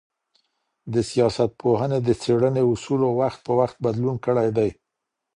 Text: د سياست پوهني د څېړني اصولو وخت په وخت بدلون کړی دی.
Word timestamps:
د 0.93 0.95
سياست 1.09 1.49
پوهني 1.61 1.99
د 2.03 2.09
څېړني 2.21 2.63
اصولو 2.73 3.07
وخت 3.21 3.39
په 3.47 3.51
وخت 3.59 3.75
بدلون 3.85 4.15
کړی 4.25 4.47
دی. 4.57 4.69